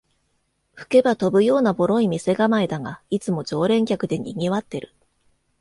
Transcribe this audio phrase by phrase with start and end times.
[0.73, 4.95] 吹けば飛ぶようなボロい店構えだが、いつも常連客でにぎわってる